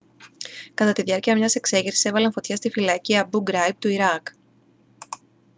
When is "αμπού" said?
3.17-3.41